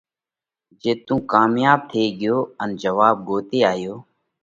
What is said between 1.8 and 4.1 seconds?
ٿي ڳيو ان جواٻ ڳوتي آيو،